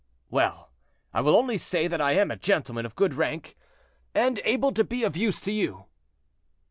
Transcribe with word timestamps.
"Well! 0.31 0.71
I 1.13 1.21
will 1.21 1.35
only 1.35 1.59
say 1.59 1.87
that 1.87 2.01
I 2.01 2.13
am 2.13 2.31
a 2.31 2.35
gentleman 2.35 2.87
of 2.87 2.95
good 2.95 3.13
rank, 3.13 3.55
and 4.15 4.41
able 4.45 4.71
to 4.71 4.83
be 4.83 5.03
of 5.03 5.15
use 5.15 5.39
to 5.41 5.51
you." 5.51 5.85